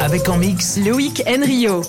Avec 0.00 0.26
en 0.30 0.38
mix 0.38 0.78
Loïc 0.78 1.22
Enrio. 1.28 1.82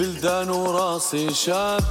بلدان 0.00 0.50
وراسي 0.50 1.34
شاب. 1.34 1.82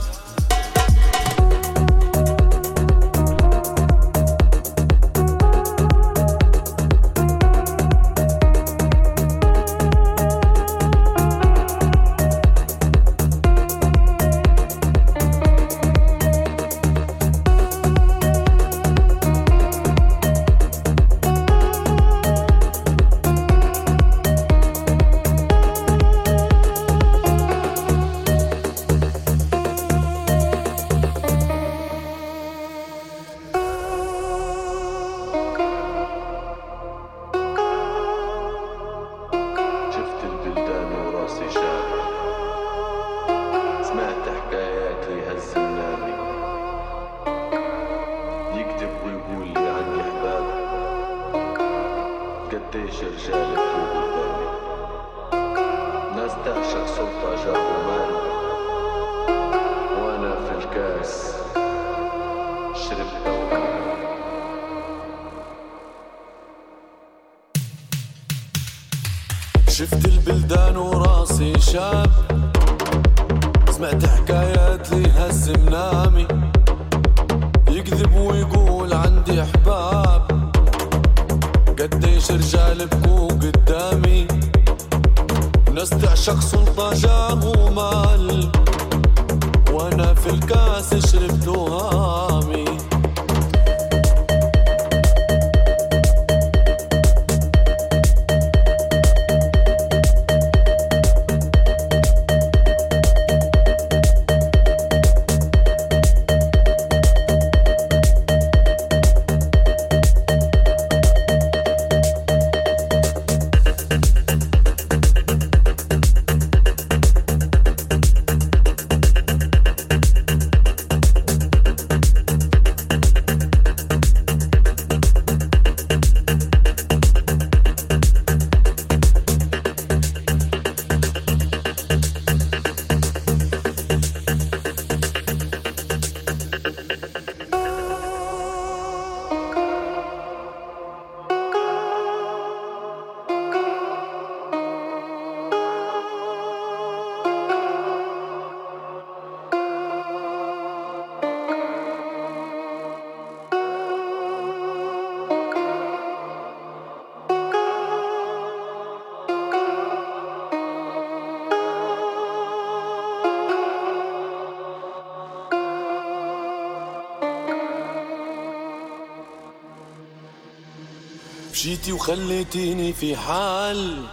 مشيتي 171.80 171.94
وخليتيني 171.94 172.94
في 172.94 173.16
حال. 173.16 174.04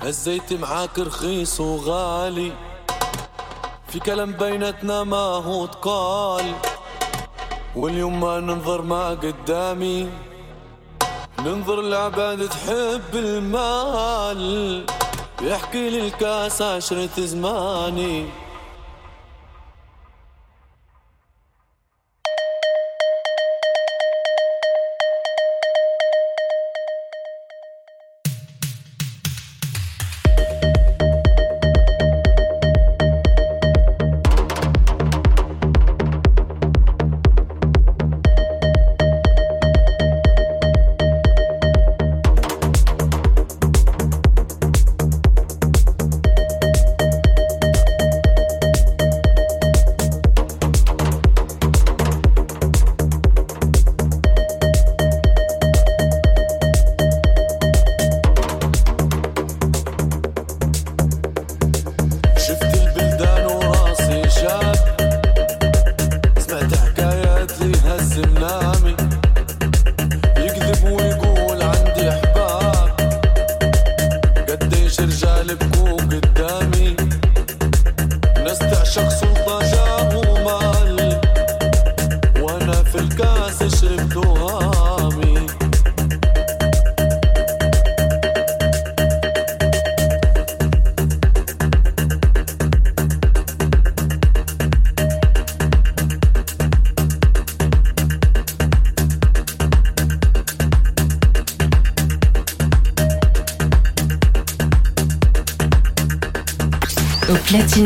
هزيت 0.00 0.52
معاك 0.52 0.98
رخيص 0.98 1.60
وغالي. 1.60 2.52
في 3.88 3.98
كلام 3.98 4.32
بيناتنا 4.32 5.04
ما 5.04 5.16
هو 5.16 5.66
تقال. 5.66 6.54
واليوم 7.76 8.20
ما 8.20 8.40
ننظر 8.40 8.82
ما 8.82 9.08
قدامي. 9.10 10.08
ننظر 11.38 11.80
العباد 11.80 12.48
تحب 12.48 13.14
المال. 13.14 14.86
يحكي 15.42 15.90
لي 15.90 16.06
الكاس 16.06 16.62
عشرة 16.62 17.20
زماني. 17.20 18.26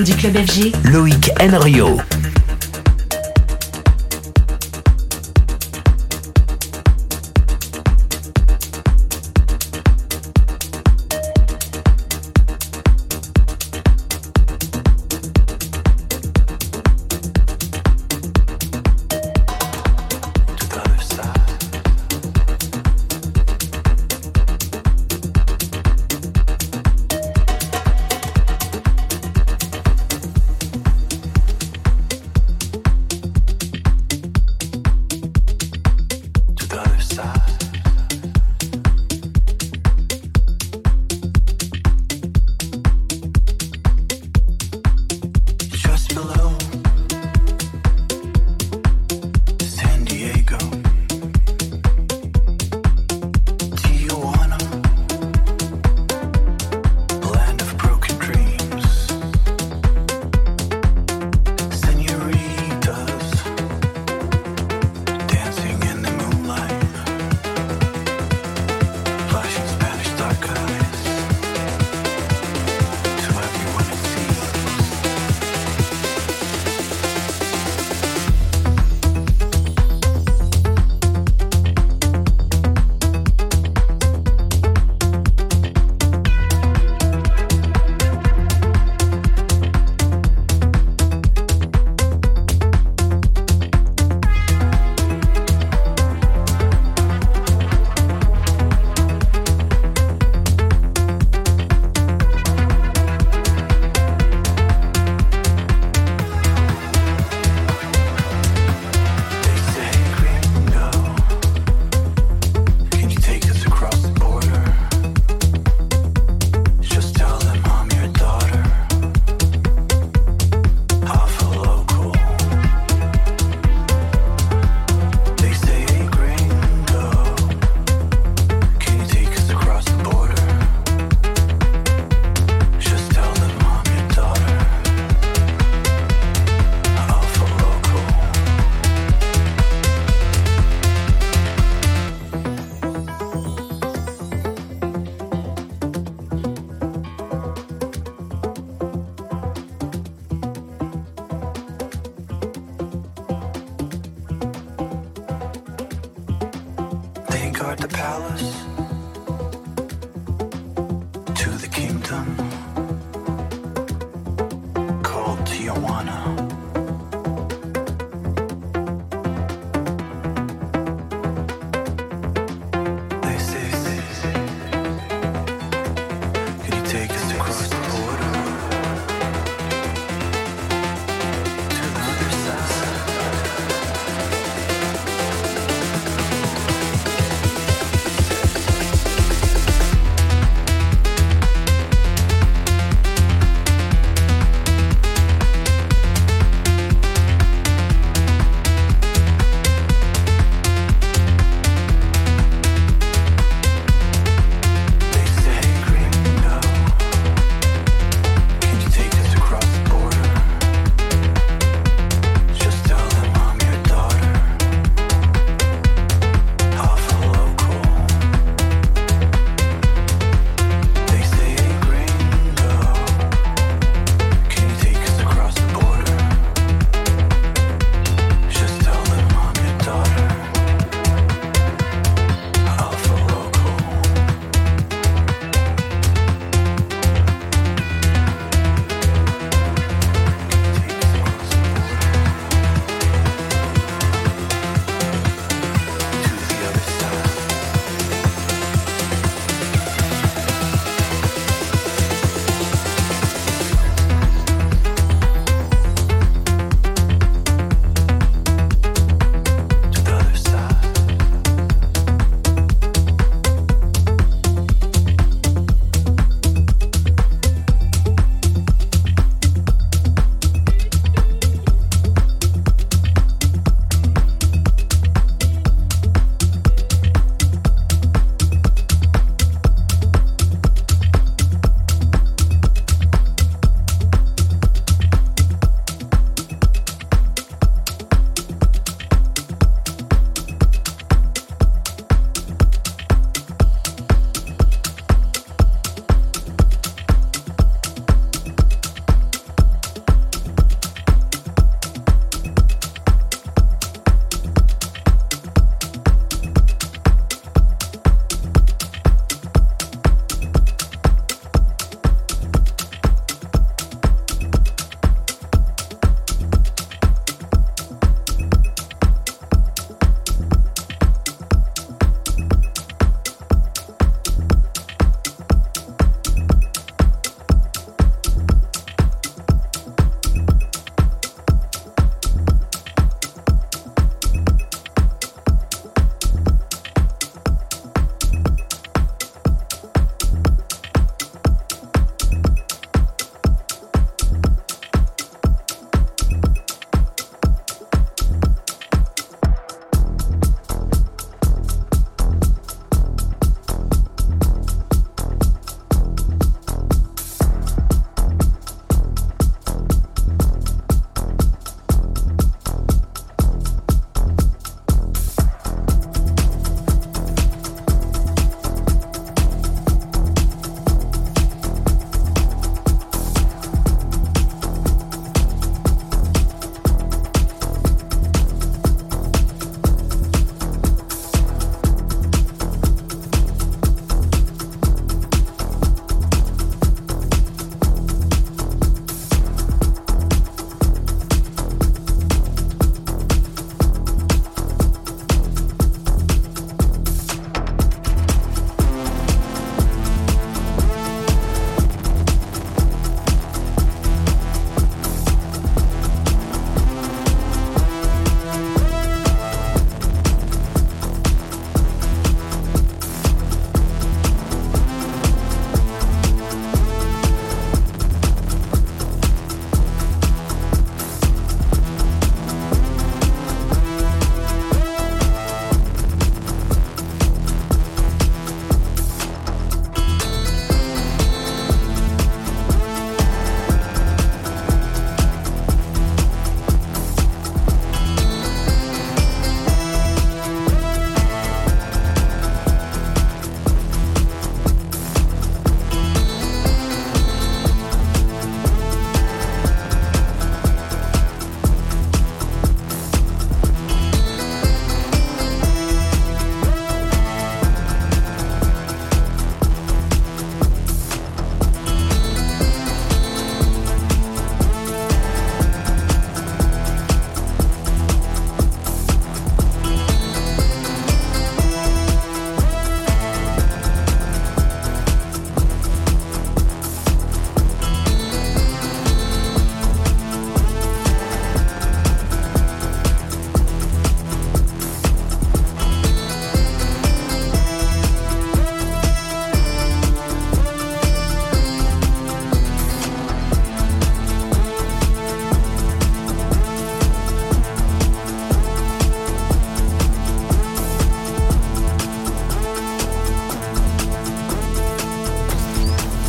Du 0.05 0.15
club 0.15 0.37
FG, 0.37 0.73
Loïc 0.85 1.31
Enrio. 1.41 1.97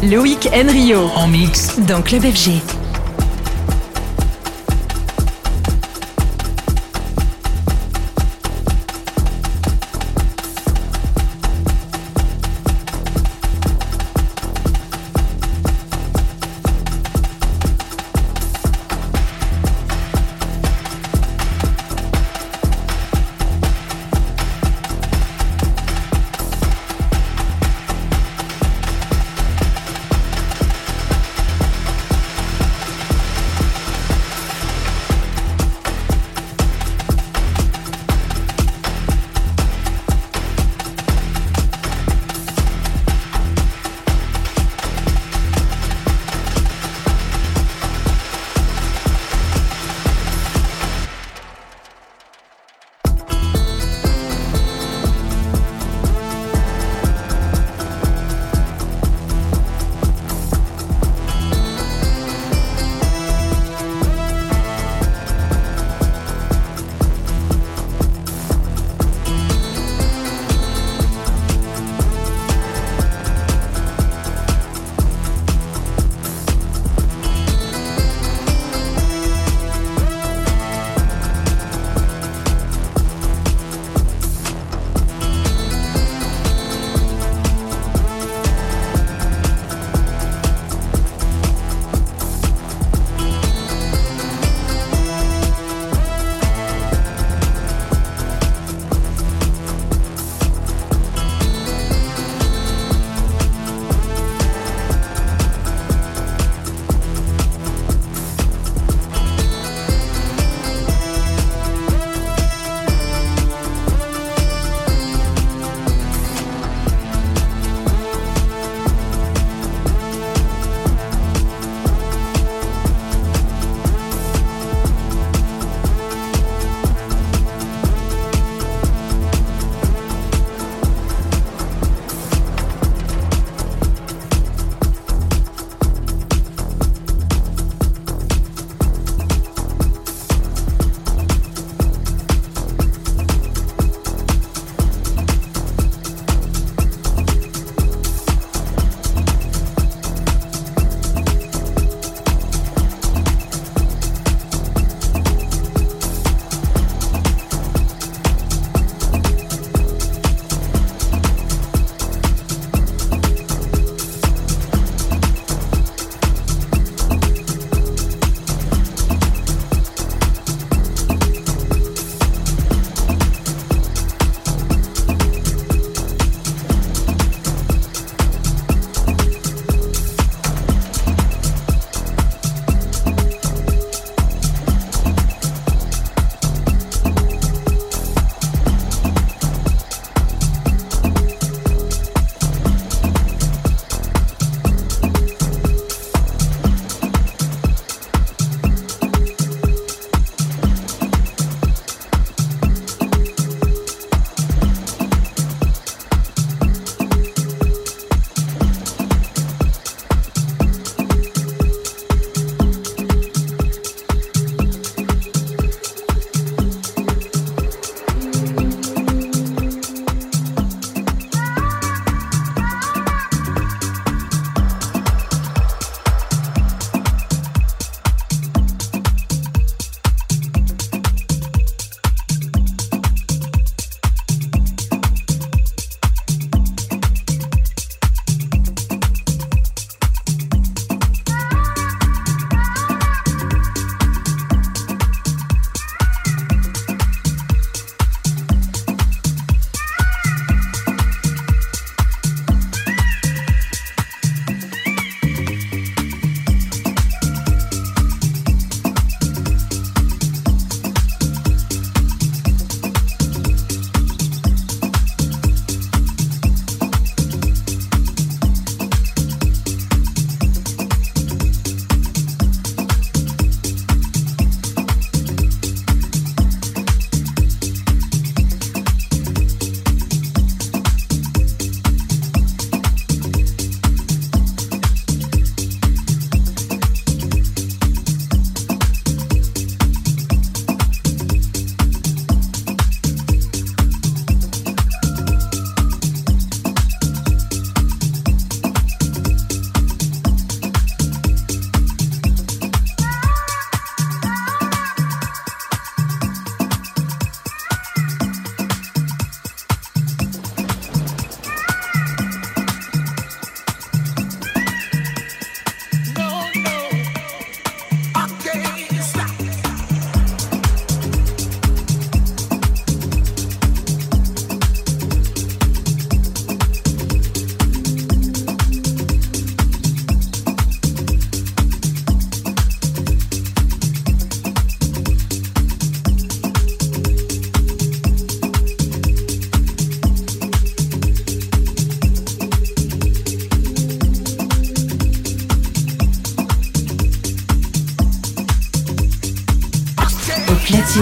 Loïc 0.03 0.49
Enrio. 0.53 1.09
En 1.15 1.27
mix. 1.27 1.77
Dans 1.79 2.01
Club 2.01 2.23
FG. 2.23 2.78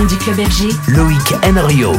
Du 0.06 0.18
club 0.18 0.40
Loïc 0.88 1.34
Enrio. 1.44 1.94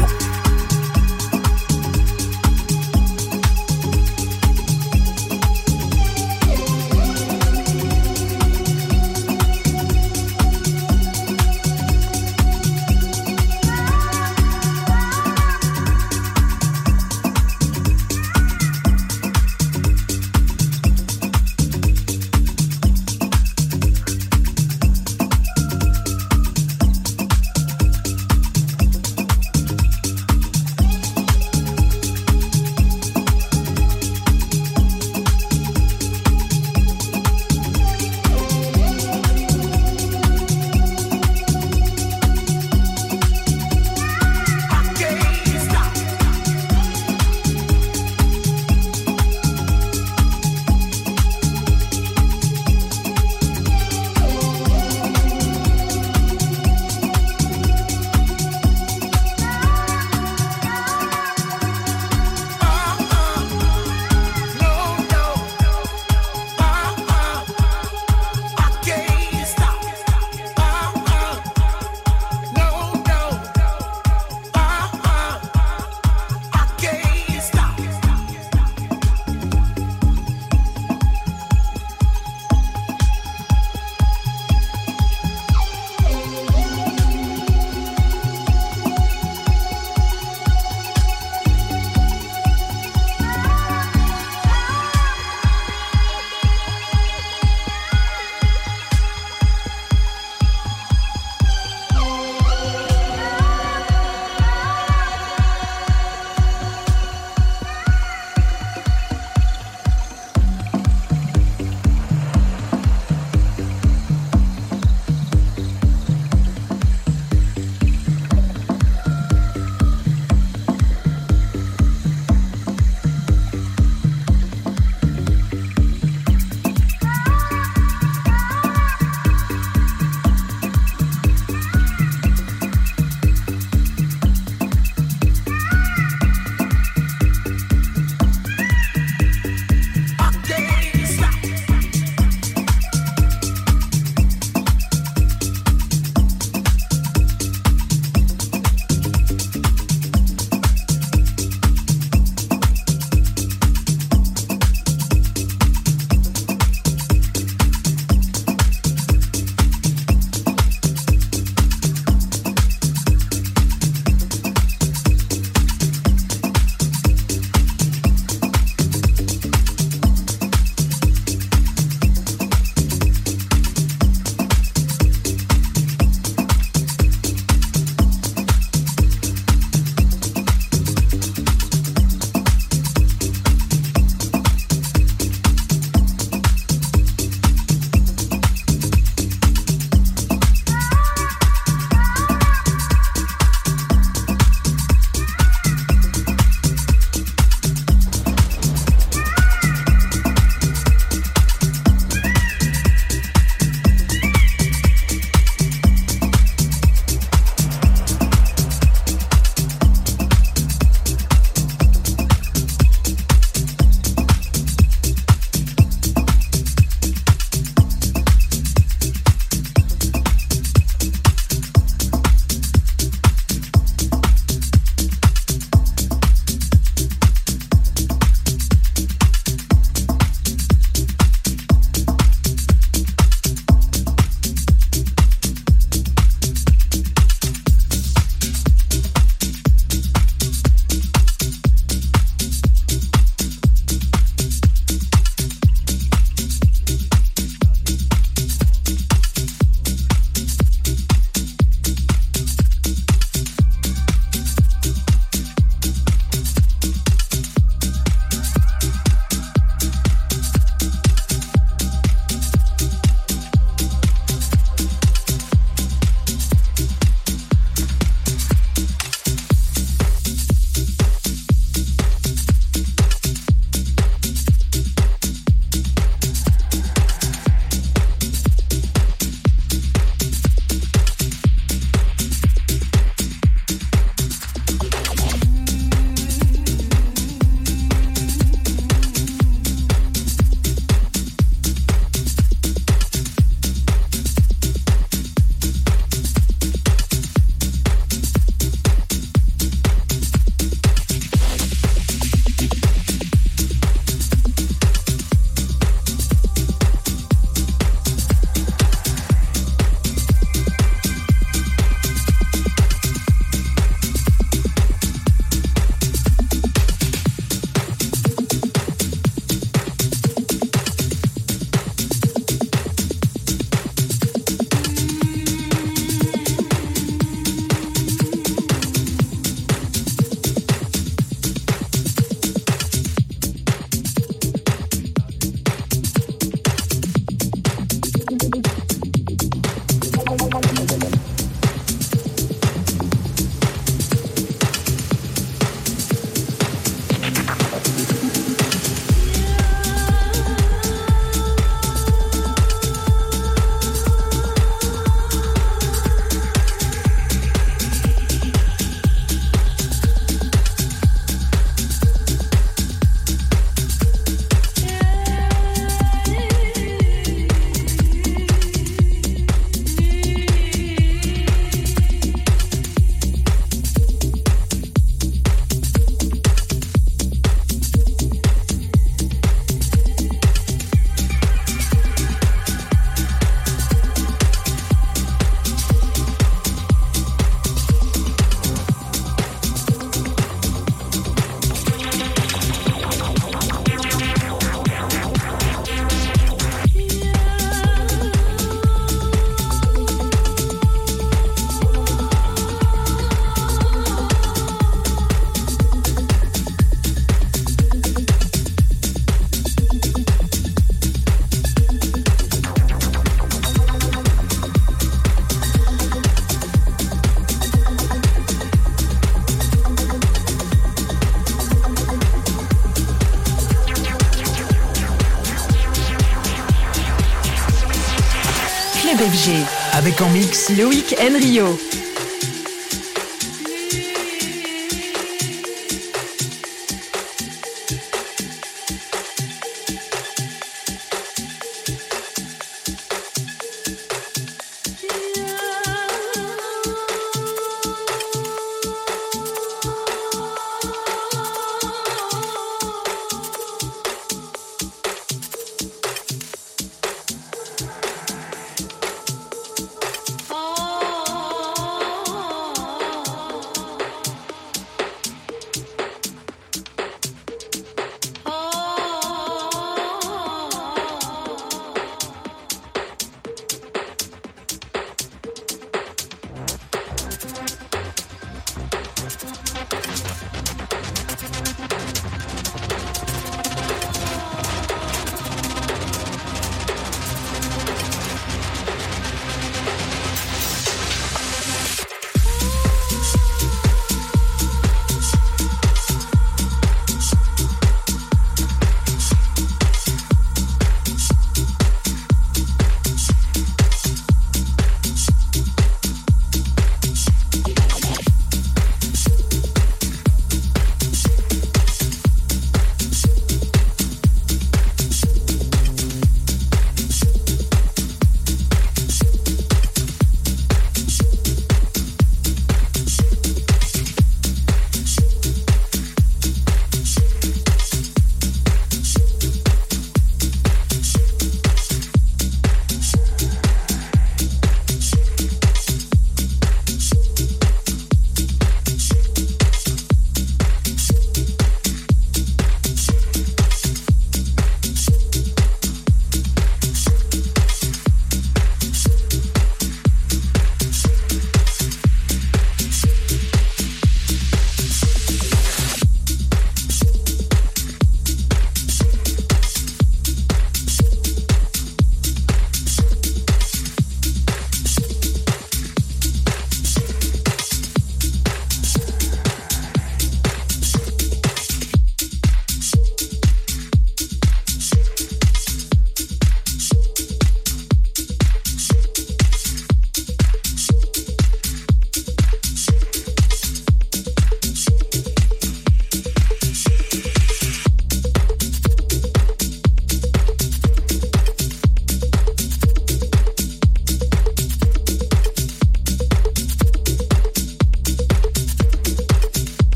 En 430.20 430.30
mix 430.30 430.70
Loïc 430.70 431.14
Enrio. 431.20 431.78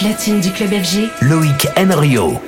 Platine 0.00 0.40
du 0.40 0.50
club 0.50 0.70
FG, 0.70 1.10
Loïc 1.20 1.68
Enrio. 1.76 2.40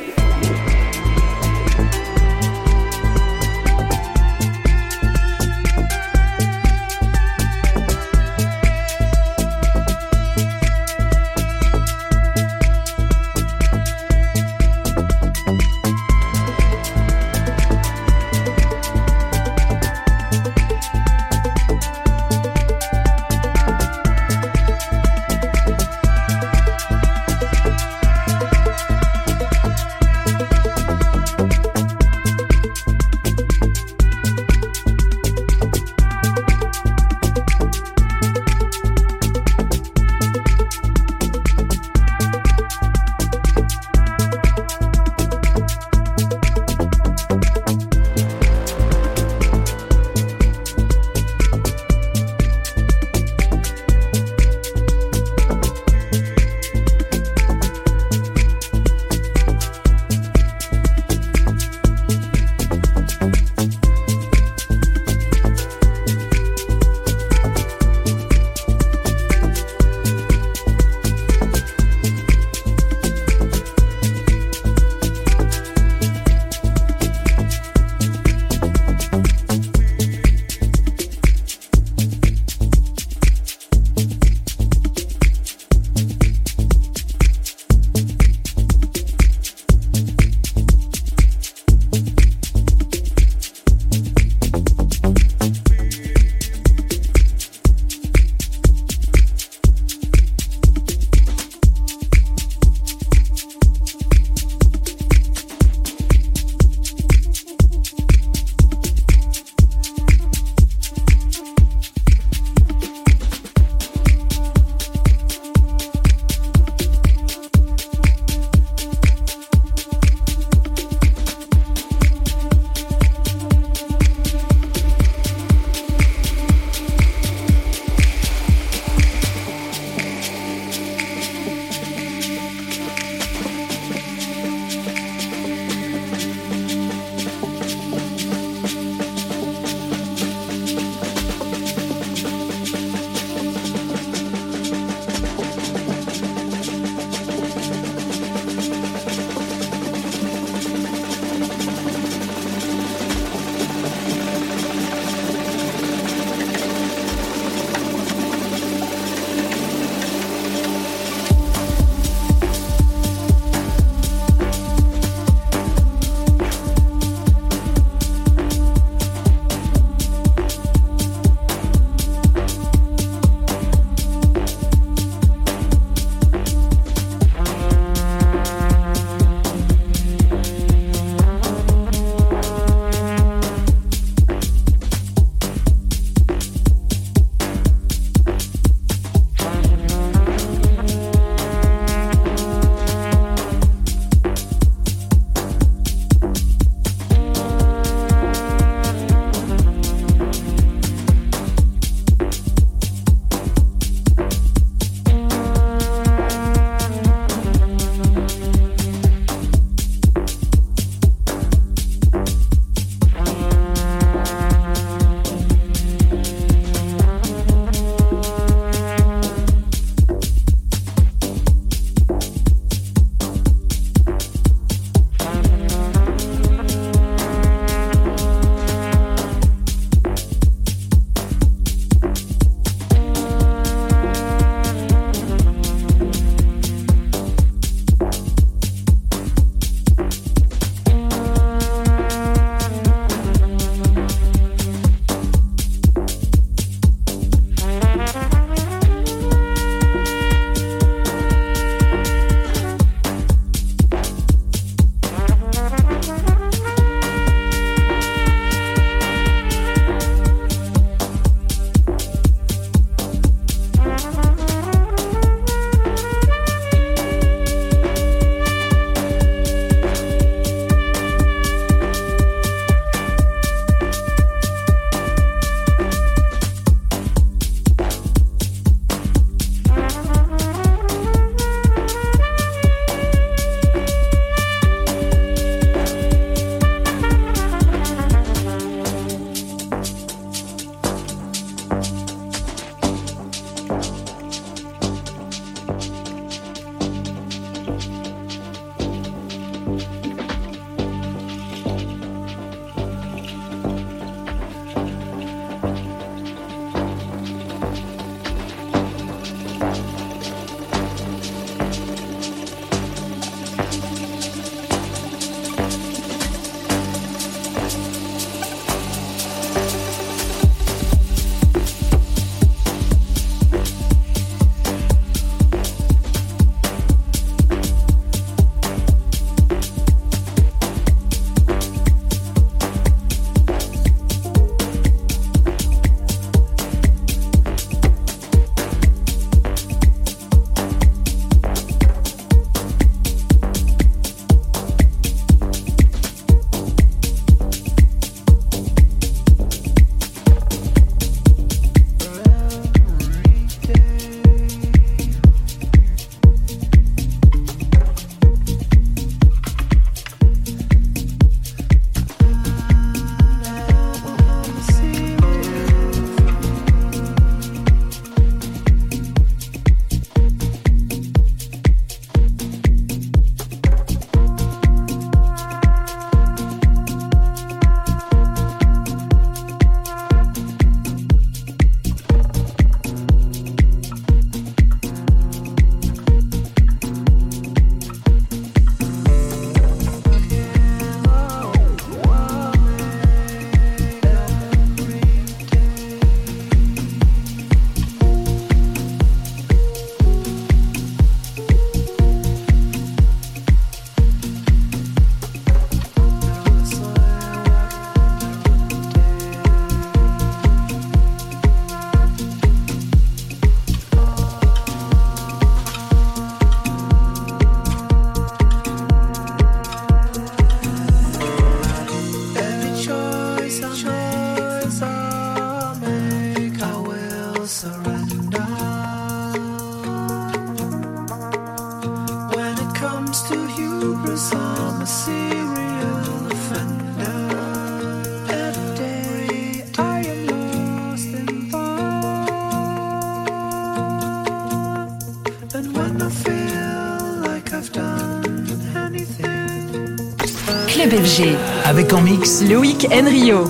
Avec 451.65 451.93
en 451.93 452.01
mix 452.01 452.43
Loïc 452.43 452.87
Enrio. 452.91 453.45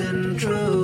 Isn't 0.00 0.38
true. 0.38 0.79